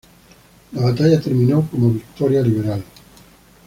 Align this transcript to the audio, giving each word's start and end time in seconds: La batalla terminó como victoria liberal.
La 0.71 0.81
batalla 0.81 1.21
terminó 1.21 1.69
como 1.69 1.91
victoria 1.91 2.41
liberal. 2.41 2.83